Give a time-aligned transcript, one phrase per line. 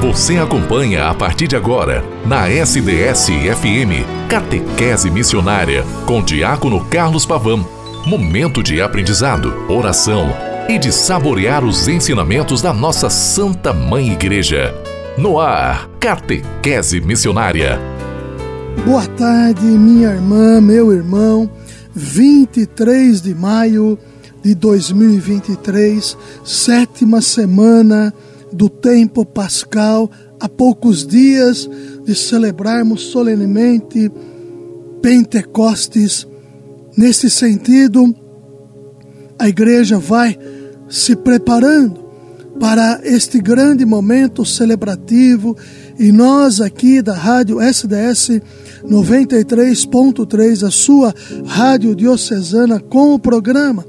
[0.00, 7.66] Você acompanha a partir de agora, na SDS-FM, Catequese Missionária, com Diácono Carlos Pavão.
[8.06, 10.28] Momento de aprendizado, oração
[10.68, 14.74] e de saborear os ensinamentos da nossa Santa Mãe Igreja.
[15.16, 17.80] No ar, Catequese Missionária.
[18.84, 21.50] Boa tarde, minha irmã, meu irmão.
[21.94, 23.98] 23 de maio
[24.42, 28.12] de 2023, sétima semana
[28.52, 31.68] do tempo pascal, a poucos dias
[32.04, 34.10] de celebrarmos solenemente
[35.02, 36.26] Pentecostes.
[36.96, 38.14] Nesse sentido,
[39.38, 40.38] a igreja vai
[40.88, 42.06] se preparando
[42.58, 45.56] para este grande momento celebrativo
[45.98, 48.40] e nós aqui da Rádio SDS
[48.84, 53.84] 93.3, a sua rádio diocesana, com o programa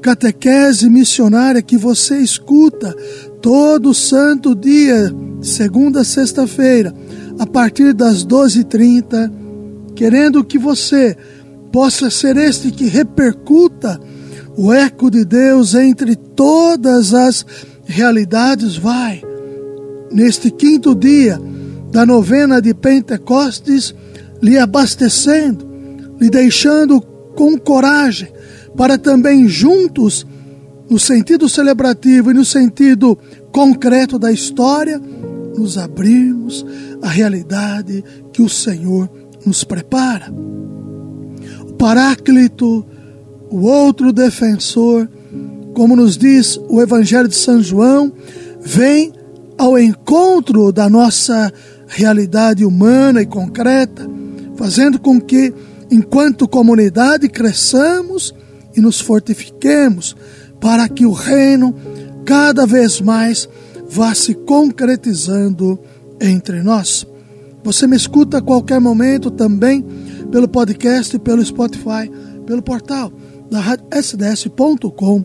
[0.00, 2.94] Catequese Missionária que você escuta
[3.42, 5.12] todo santo dia,
[5.42, 6.94] segunda a sexta-feira,
[7.38, 9.30] a partir das 12h30,
[9.94, 11.16] querendo que você
[11.72, 14.00] possa ser este que repercuta
[14.56, 17.44] o eco de Deus entre todas as
[17.84, 18.76] realidades.
[18.76, 19.22] Vai,
[20.10, 21.40] neste quinto dia
[21.90, 23.94] da novena de Pentecostes,
[24.42, 25.66] lhe abastecendo,
[26.20, 27.00] lhe deixando
[27.34, 28.28] com coragem,
[28.78, 30.24] para também juntos
[30.88, 33.18] no sentido celebrativo e no sentido
[33.52, 35.02] concreto da história,
[35.56, 36.64] nos abrirmos
[37.02, 39.10] à realidade que o Senhor
[39.44, 40.32] nos prepara.
[41.68, 42.86] O Paráclito,
[43.50, 45.10] o outro defensor,
[45.74, 48.12] como nos diz o Evangelho de São João,
[48.60, 49.12] vem
[49.58, 51.52] ao encontro da nossa
[51.88, 54.08] realidade humana e concreta,
[54.54, 55.52] fazendo com que,
[55.90, 58.32] enquanto comunidade, cresçamos
[58.78, 60.16] e nos fortifiquemos
[60.60, 61.74] para que o reino
[62.24, 63.48] cada vez mais
[63.90, 65.78] vá se concretizando
[66.20, 67.04] entre nós.
[67.64, 69.84] Você me escuta a qualquer momento também
[70.30, 72.08] pelo podcast, pelo Spotify,
[72.46, 73.12] pelo portal
[73.50, 73.60] da
[74.00, 75.18] sds.com.br.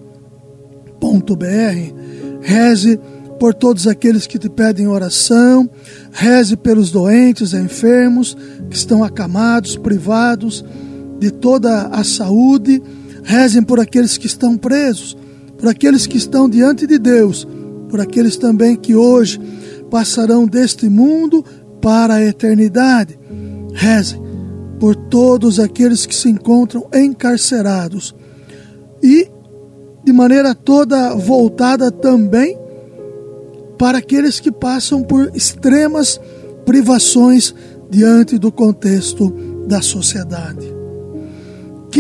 [2.41, 2.99] Reze
[3.39, 5.69] por todos aqueles que te pedem oração,
[6.11, 8.35] reze pelos doentes, enfermos,
[8.69, 10.63] que estão acamados, privados
[11.19, 12.81] de toda a saúde,
[13.23, 15.17] rezem por aqueles que estão presos,
[15.57, 17.47] por aqueles que estão diante de Deus,
[17.89, 19.39] por aqueles também que hoje
[19.89, 21.43] passarão deste mundo
[21.81, 23.17] para a eternidade.
[23.73, 24.21] Rezem
[24.79, 28.13] por todos aqueles que se encontram encarcerados
[29.01, 29.29] e,
[30.03, 32.57] de maneira toda voltada também
[33.77, 36.19] para aqueles que passam por extremas
[36.65, 37.53] privações
[37.89, 39.29] diante do contexto
[39.67, 40.82] da sociedade.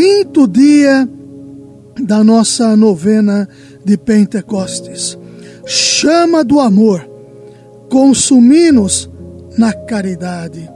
[0.03, 1.07] Quinto dia
[2.03, 3.47] da nossa novena
[3.85, 5.17] de Pentecostes.
[5.65, 7.09] Chama do amor,
[7.89, 9.09] consumi-nos
[9.57, 10.69] na caridade.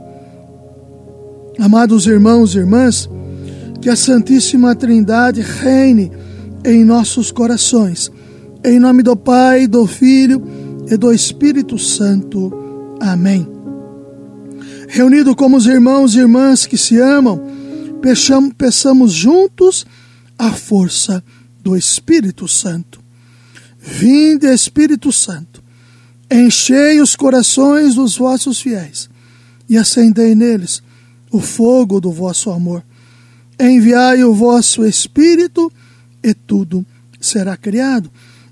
[1.58, 3.06] Amados irmãos e irmãs,
[3.82, 6.10] que a Santíssima Trindade reine
[6.64, 8.10] em nossos corações.
[8.64, 10.42] Em nome do Pai, do Filho
[10.90, 12.50] e do Espírito Santo.
[12.98, 13.46] Amém.
[14.88, 17.42] Reunido como os irmãos e irmãs que se amam,
[18.56, 19.86] peçamos juntos
[20.38, 21.22] a força
[21.62, 23.00] do Espírito Santo.
[23.78, 25.62] Vinde, Espírito Santo,
[26.30, 29.08] enchei os corações dos vossos fiéis
[29.68, 30.82] e acendei neles
[31.30, 32.84] o fogo do vosso amor.
[33.58, 35.70] Enviai o vosso Espírito
[36.22, 36.84] e tudo
[37.20, 38.10] será criado,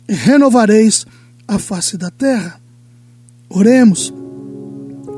[0.08, 1.06] e renovareis
[1.46, 2.60] a face da terra.
[3.48, 4.12] Oremos.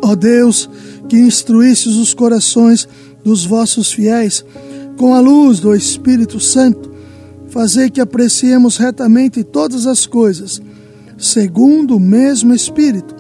[0.03, 0.69] Ó Deus,
[1.09, 2.89] que instruístes os corações
[3.25, 4.45] dos vossos fiéis,
[4.97, 6.93] com a luz do Espírito Santo,
[7.49, 10.61] fazer que apreciemos retamente todas as coisas,
[11.17, 13.15] segundo o mesmo Espírito,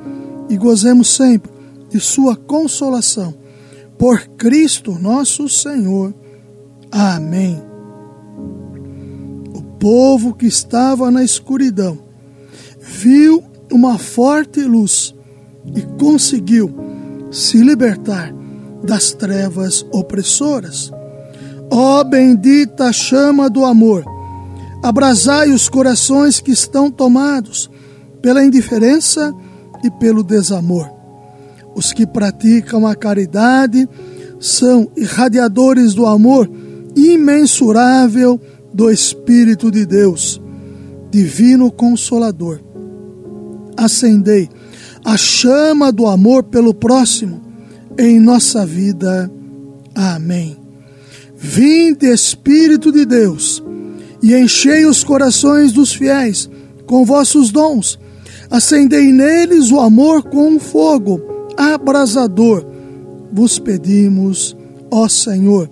[0.48, 1.50] e gozemos sempre
[1.90, 3.34] de Sua consolação.
[3.98, 6.14] Por Cristo nosso Senhor.
[6.90, 7.60] Amém.
[9.52, 11.98] O povo que estava na escuridão
[12.80, 13.42] viu
[13.72, 15.14] uma forte luz
[15.74, 16.72] e conseguiu
[17.30, 18.37] se libertar
[18.82, 20.92] das trevas opressoras.
[21.70, 24.04] Ó oh, bendita chama do amor,
[24.82, 27.70] abrasai os corações que estão tomados
[28.22, 29.34] pela indiferença
[29.84, 30.90] e pelo desamor.
[31.74, 33.88] Os que praticam a caridade
[34.40, 36.50] são irradiadores do amor
[36.96, 38.40] imensurável
[38.72, 40.40] do Espírito de Deus,
[41.10, 42.60] Divino Consolador.
[43.76, 44.48] Acendei
[45.04, 47.47] a chama do amor pelo próximo
[47.98, 49.30] em nossa vida.
[49.94, 50.56] Amém.
[51.36, 53.62] Vinde, Espírito de Deus,
[54.22, 56.48] e enchei os corações dos fiéis
[56.86, 57.98] com vossos dons.
[58.50, 61.20] Acendei neles o amor com um fogo
[61.56, 62.64] abrasador.
[63.32, 64.56] Vos pedimos,
[64.90, 65.68] ó Senhor,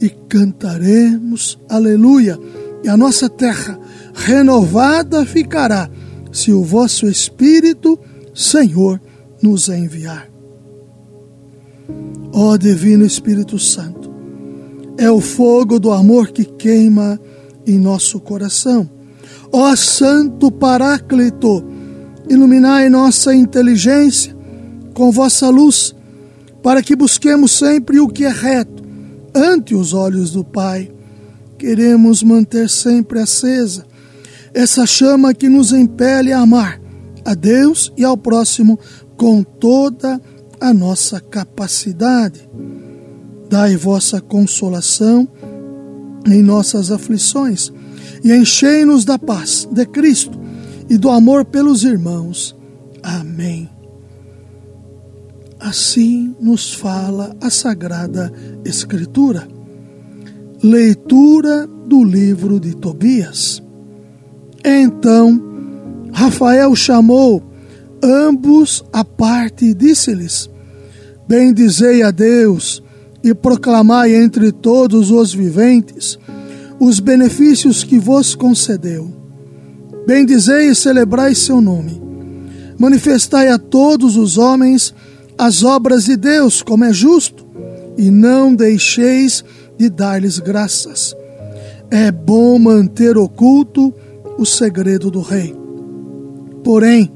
[0.00, 2.38] e cantaremos aleluia.
[2.84, 3.78] E a nossa terra
[4.14, 5.90] renovada ficará
[6.30, 7.98] se o vosso Espírito,
[8.34, 9.00] Senhor,
[9.42, 10.37] nos enviar.
[12.32, 14.10] Ó Divino Espírito Santo,
[14.96, 17.20] é o fogo do amor que queima
[17.66, 18.88] em nosso coração.
[19.52, 21.64] Ó Santo Paráclito,
[22.28, 24.36] iluminai nossa inteligência
[24.94, 25.94] com vossa luz,
[26.62, 28.82] para que busquemos sempre o que é reto
[29.34, 30.90] ante os olhos do Pai.
[31.56, 33.86] Queremos manter sempre acesa
[34.54, 36.80] essa chama que nos impele a amar
[37.24, 38.78] a Deus e ao próximo
[39.16, 40.20] com toda a
[40.74, 42.48] nossa capacidade.
[43.48, 45.28] Dai vossa consolação
[46.26, 47.72] em nossas aflições
[48.22, 50.38] e enchei-nos da paz de Cristo
[50.88, 52.56] e do amor pelos irmãos.
[53.02, 53.68] Amém.
[55.60, 58.32] Assim nos fala a Sagrada
[58.64, 59.48] Escritura.
[60.62, 63.62] Leitura do livro de Tobias.
[64.64, 65.40] Então
[66.12, 67.42] Rafael chamou
[68.02, 70.48] ambos à parte e disse-lhes:
[71.26, 72.82] Bendizei a Deus
[73.22, 76.18] e proclamai entre todos os viventes
[76.80, 79.10] os benefícios que vos concedeu.
[80.06, 82.00] Bendizei e celebrai seu nome.
[82.78, 84.94] Manifestai a todos os homens
[85.36, 87.46] as obras de Deus, como é justo,
[87.96, 89.44] e não deixeis
[89.76, 91.14] de dar-lhes graças.
[91.90, 93.92] É bom manter oculto
[94.36, 95.54] o segredo do rei.
[96.62, 97.12] Porém,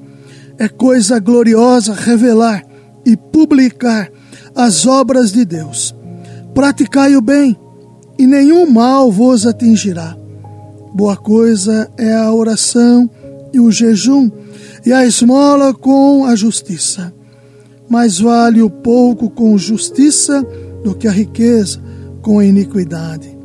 [0.62, 2.64] é coisa gloriosa revelar
[3.04, 4.08] e publicar
[4.54, 5.92] as obras de Deus.
[6.54, 7.58] Praticai o bem,
[8.16, 10.16] e nenhum mal vos atingirá.
[10.94, 13.10] Boa coisa é a oração
[13.52, 14.30] e o jejum,
[14.86, 17.12] e a esmola com a justiça.
[17.88, 20.46] Mais vale o pouco com justiça
[20.84, 21.82] do que a riqueza
[22.22, 23.36] com a iniquidade.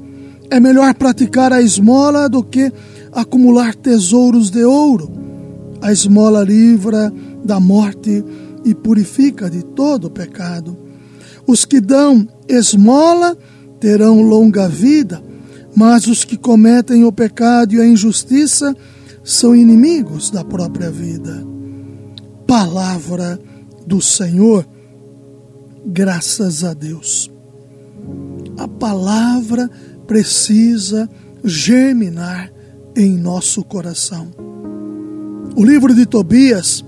[0.52, 2.72] É melhor praticar a esmola do que
[3.12, 5.27] acumular tesouros de ouro.
[5.82, 7.12] A esmola livra
[7.44, 8.24] da morte
[8.66, 10.78] e purifica de todo pecado.
[11.46, 13.38] Os que dão esmola
[13.80, 15.24] terão longa vida,
[15.76, 18.76] mas os que cometem o pecado e a injustiça
[19.24, 21.46] são inimigos da própria vida.
[22.46, 23.40] Palavra
[23.86, 24.68] do Senhor,
[25.86, 27.32] graças a Deus.
[28.58, 29.70] A palavra
[30.08, 31.10] precisa
[31.44, 32.52] germinar
[32.96, 34.30] em nosso coração.
[35.58, 36.86] O livro de Tobias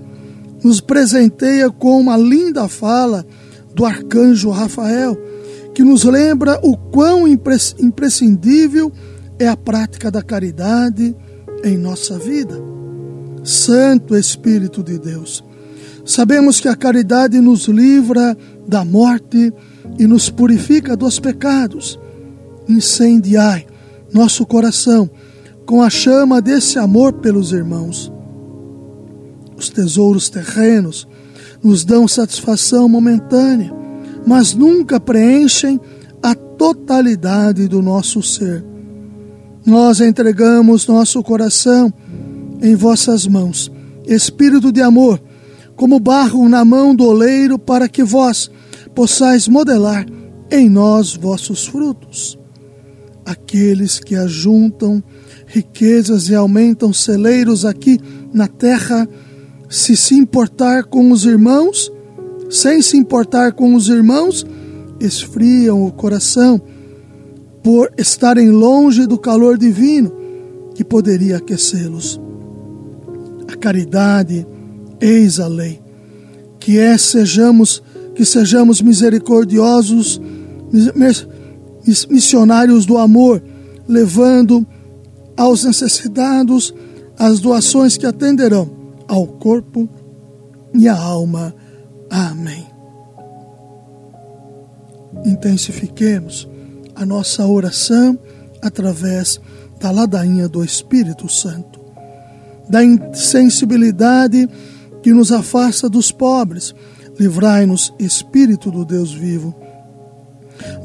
[0.62, 3.26] nos presenteia com uma linda fala
[3.74, 5.18] do arcanjo Rafael,
[5.74, 8.92] que nos lembra o quão imprescindível
[9.40, 11.16] é a prática da caridade
[11.64, 12.62] em nossa vida.
[13.42, 15.42] Santo Espírito de Deus,
[16.04, 18.38] Sabemos que a caridade nos livra
[18.68, 19.52] da morte
[19.98, 21.98] e nos purifica dos pecados.
[22.68, 23.66] Incendiai
[24.12, 25.10] nosso coração
[25.66, 28.12] com a chama desse amor pelos irmãos.
[29.60, 31.06] Os tesouros terrenos
[31.62, 33.70] nos dão satisfação momentânea,
[34.26, 35.78] mas nunca preenchem
[36.22, 38.64] a totalidade do nosso ser.
[39.66, 41.92] Nós entregamos nosso coração
[42.62, 43.70] em vossas mãos,
[44.06, 45.20] Espírito de amor
[45.76, 48.50] como barro na mão do oleiro, para que vós
[48.94, 50.06] possais modelar
[50.50, 52.38] em nós vossos frutos.
[53.26, 55.02] Aqueles que ajuntam
[55.46, 57.98] riquezas e aumentam celeiros aqui
[58.32, 59.08] na terra,
[59.70, 61.92] se se importar com os irmãos,
[62.50, 64.44] sem se importar com os irmãos,
[64.98, 66.60] esfriam o coração
[67.62, 70.12] por estarem longe do calor divino
[70.74, 72.20] que poderia aquecê-los.
[73.46, 74.44] A caridade,
[75.00, 75.80] Eis a lei,
[76.58, 77.82] que é sejamos
[78.14, 80.20] que sejamos misericordiosos,
[82.10, 83.40] missionários do amor,
[83.88, 84.66] levando
[85.36, 86.74] aos necessitados
[87.16, 88.79] as doações que atenderão
[89.10, 89.88] ao corpo
[90.72, 91.52] e à alma.
[92.08, 92.64] Amém.
[95.26, 96.48] Intensifiquemos
[96.94, 98.16] a nossa oração
[98.62, 99.40] através
[99.80, 101.80] da ladainha do Espírito Santo,
[102.68, 104.48] da insensibilidade
[105.02, 106.72] que nos afasta dos pobres.
[107.18, 109.52] Livrai-nos, Espírito do Deus vivo.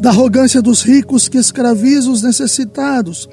[0.01, 3.29] Da arrogância dos ricos que escraviza os necessitados.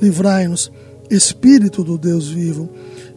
[0.00, 0.72] Livrai-nos,
[1.08, 2.68] Espírito do Deus vivo.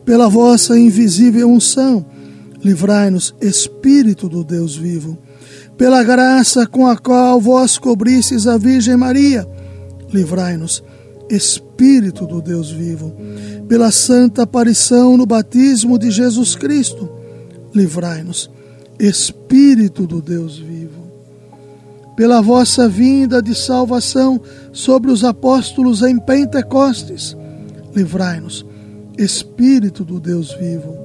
[0.05, 2.05] Pela vossa invisível unção.
[2.63, 5.17] Livrai-nos, Espírito do Deus vivo.
[5.77, 9.47] Pela graça com a qual vós cobristes a Virgem Maria.
[10.13, 10.83] Livrai-nos,
[11.29, 13.13] Espírito do Deus vivo.
[13.67, 17.09] Pela santa aparição no batismo de Jesus Cristo,
[17.73, 18.49] livrai-nos.
[18.99, 21.05] Espírito do Deus vivo.
[22.15, 24.39] Pela vossa vinda de salvação
[24.71, 27.35] sobre os apóstolos em Pentecostes,
[27.93, 28.65] livrai-nos.
[29.17, 30.95] Espírito do Deus vivo.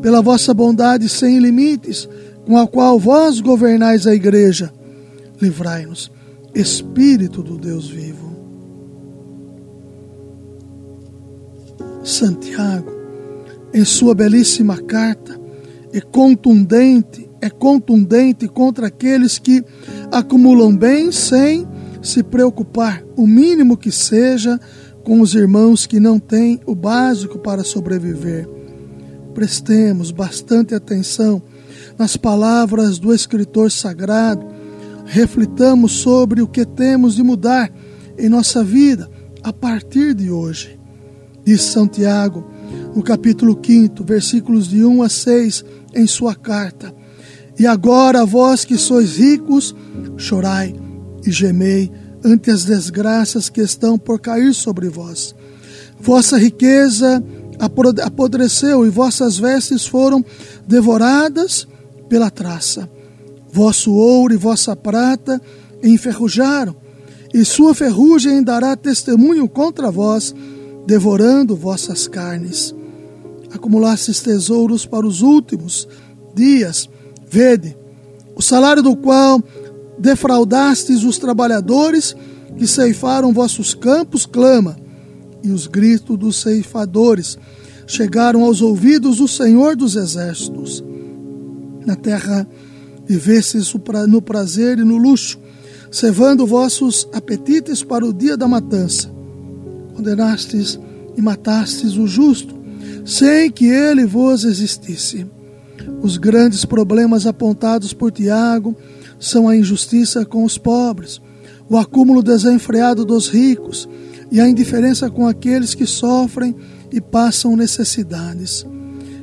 [0.00, 2.08] Pela vossa bondade sem limites,
[2.46, 4.72] com a qual vós governais a igreja,
[5.40, 6.10] livrai-nos.
[6.54, 8.30] Espírito do Deus vivo.
[12.02, 12.90] Santiago,
[13.72, 15.38] em sua belíssima carta,
[15.92, 19.62] é contundente, é contundente contra aqueles que
[20.10, 21.66] acumulam bem sem
[22.02, 24.58] se preocupar, o mínimo que seja,
[25.04, 28.48] com os irmãos que não têm o básico para sobreviver.
[29.34, 31.42] Prestemos bastante atenção
[31.98, 34.46] nas palavras do escritor sagrado,
[35.06, 37.70] reflitamos sobre o que temos de mudar
[38.18, 39.10] em nossa vida
[39.42, 40.80] a partir de hoje
[41.44, 42.48] diz Santiago,
[42.94, 45.64] no capítulo 5, versículos de 1 a 6,
[45.94, 46.94] em sua carta.
[47.58, 49.74] E agora, vós que sois ricos,
[50.16, 50.74] chorai
[51.26, 51.90] e gemei
[52.24, 55.34] ante as desgraças que estão por cair sobre vós.
[55.98, 57.22] Vossa riqueza
[58.02, 60.24] apodreceu e vossas vestes foram
[60.66, 61.68] devoradas
[62.08, 62.88] pela traça.
[63.52, 65.40] Vosso ouro e vossa prata
[65.82, 66.74] enferrujaram,
[67.32, 70.34] e sua ferrugem dará testemunho contra vós
[70.86, 72.74] devorando vossas carnes.
[73.52, 75.88] Acumulastes tesouros para os últimos
[76.34, 76.88] dias.
[77.28, 77.76] Vede,
[78.34, 79.42] o salário do qual
[80.00, 82.16] defraudastes os trabalhadores
[82.56, 84.76] que ceifaram vossos campos clama,
[85.42, 87.38] e os gritos dos ceifadores
[87.86, 90.82] chegaram aos ouvidos do Senhor dos Exércitos.
[91.86, 92.46] Na terra
[93.06, 93.72] vivestes
[94.08, 95.38] no prazer e no luxo,
[95.90, 99.20] cevando vossos apetites para o dia da matança
[100.00, 100.80] condenastes
[101.14, 102.58] e matastes o justo,
[103.04, 105.26] sem que ele vos existisse.
[106.02, 108.74] Os grandes problemas apontados por Tiago
[109.18, 111.20] são a injustiça com os pobres,
[111.68, 113.88] o acúmulo desenfreado dos ricos
[114.30, 116.56] e a indiferença com aqueles que sofrem
[116.90, 118.66] e passam necessidades.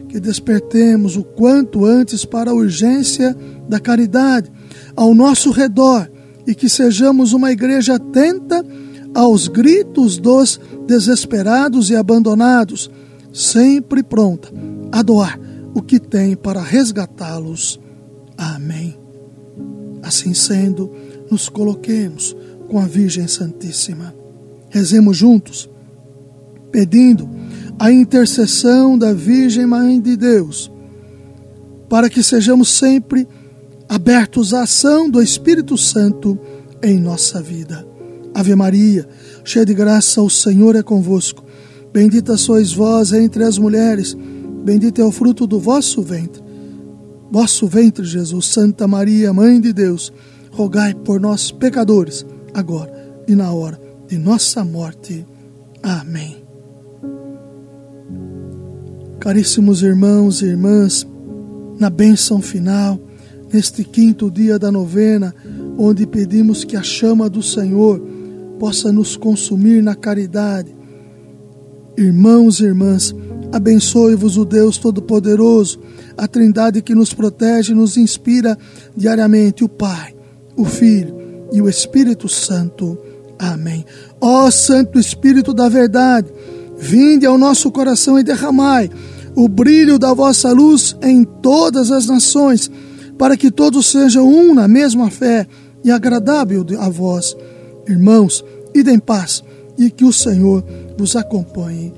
[0.08, 3.36] Que despertemos o quanto antes para a urgência
[3.68, 4.52] da caridade
[4.96, 6.10] ao nosso redor
[6.46, 8.64] e que sejamos uma igreja atenta
[9.14, 12.90] aos gritos dos desesperados e abandonados,
[13.34, 14.50] sempre pronta
[14.92, 15.47] a doar
[15.77, 17.79] o que tem para resgatá-los.
[18.36, 18.98] Amém.
[20.01, 20.91] Assim sendo,
[21.29, 22.36] nos coloquemos
[22.67, 24.12] com a Virgem Santíssima.
[24.72, 25.69] Rezemos juntos,
[26.72, 27.29] pedindo
[27.77, 30.72] a intercessão da Virgem Mãe de Deus,
[31.88, 33.27] para que sejamos sempre
[33.88, 36.39] abertos à ação do Espírito Santo
[36.81, 37.88] em nossa vida.
[38.34, 39.07] Ave Maria,
[39.43, 41.46] cheia de graça, o Senhor é convosco.
[41.93, 44.17] Bendita sois vós entre as mulheres,
[44.68, 46.44] bendito é o fruto do vosso ventre.
[47.32, 50.12] Vosso ventre, Jesus, Santa Maria, Mãe de Deus,
[50.52, 52.92] rogai por nós, pecadores, agora
[53.30, 55.26] e na hora de nossa morte.
[55.82, 56.44] Amém.
[59.22, 61.08] Caríssimos irmãos e irmãs,
[61.80, 63.00] na bênção final,
[63.54, 65.34] neste quinto dia da novena,
[65.78, 68.02] onde pedimos que a chama do Senhor
[68.60, 70.76] possa nos consumir na caridade.
[71.98, 73.16] Irmãos e irmãs,
[73.58, 75.80] abençoe-vos o Deus Todo-Poderoso,
[76.18, 78.58] a Trindade que nos protege e nos inspira
[78.96, 80.16] diariamente, o Pai,
[80.56, 81.16] o Filho
[81.52, 82.98] e o Espírito Santo.
[83.38, 83.86] Amém.
[84.22, 86.32] Ó Santo Espírito da Verdade,
[86.78, 88.90] vinde ao nosso coração e derramai
[89.36, 92.72] o brilho da vossa luz em todas as nações,
[93.18, 95.46] para que todos sejam um na mesma fé
[95.84, 97.36] e agradável a vós
[97.88, 98.44] Irmãos,
[98.76, 99.42] ide em paz
[99.78, 100.64] e que o Senhor
[100.98, 101.94] vos acompanhe.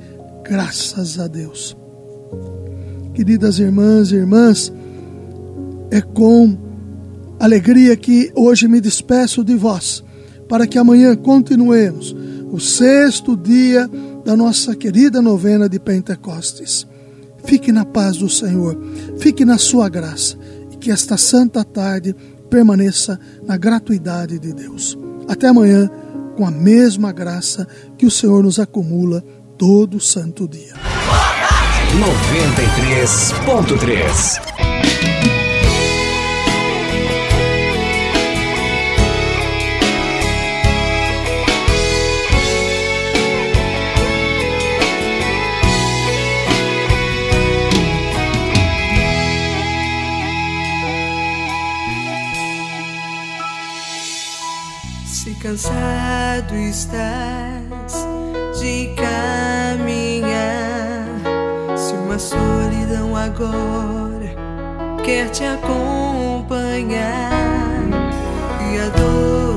[0.50, 1.78] Graças a Deus.
[3.14, 4.74] Queridas irmãs e irmãs,
[5.92, 6.58] é com
[7.40, 10.04] alegria que hoje me despeço de vós,
[10.48, 12.16] para que amanhã continuemos
[12.52, 13.88] o sexto dia
[14.26, 16.88] da nossa querida novena de Pentecostes.
[17.44, 18.76] Fique na paz do Senhor,
[19.20, 20.36] fique na sua graça
[20.72, 22.16] e que esta santa tarde
[22.50, 24.98] permaneça na gratuidade de Deus.
[25.28, 25.88] Até amanhã,
[26.36, 29.24] com a mesma graça que o Senhor nos acumula
[29.60, 30.74] todo santo dia.
[31.94, 34.40] 93.3
[55.42, 57.59] cansado estás
[63.40, 64.36] agora
[65.04, 66.92] quer te acompanhar
[68.72, 69.49] e a dor.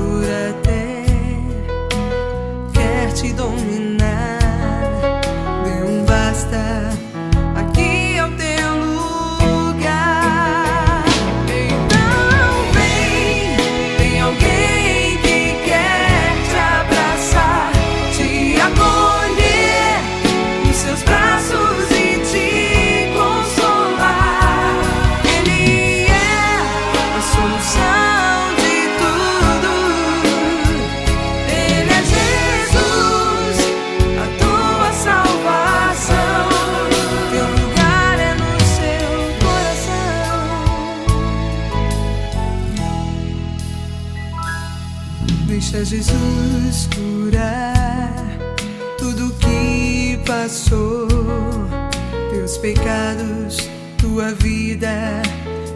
[52.63, 53.57] pecados,
[53.97, 55.21] tua vida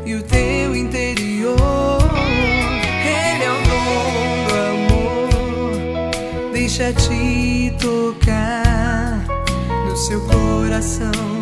[0.06, 2.00] e o teu interior.
[3.04, 9.22] Ele é o dom do amor, deixa te tocar
[9.86, 11.37] no seu coração.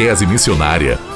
[0.00, 1.09] catequese missionária?